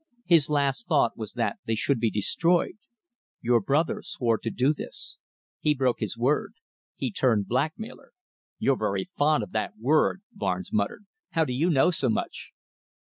[0.25, 2.79] His last thought was that they should be destroyed.
[3.39, 5.19] Your brother swore to do this.
[5.59, 6.55] He broke his word.
[6.95, 8.13] He turned blackmailer."
[8.57, 11.05] "You're very fond of that word," Barnes muttered.
[11.33, 12.51] "How do you know so much?"